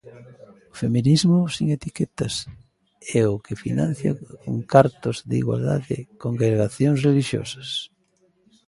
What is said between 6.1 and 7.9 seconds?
congregacións relixiosas?